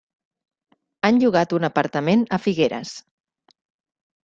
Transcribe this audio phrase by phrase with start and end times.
[1.09, 2.97] Han llogat un apartament a Figueres.